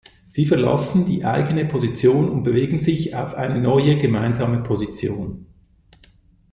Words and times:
Sie 0.31 0.47
verlassen 0.47 1.05
die 1.05 1.25
eigene 1.25 1.63
Position 1.63 2.27
und 2.31 2.41
bewegen 2.41 2.79
sich 2.79 3.13
auf 3.15 3.35
eine 3.35 3.61
neue 3.61 3.99
gemeinsame 3.99 4.63
Position. 4.63 5.45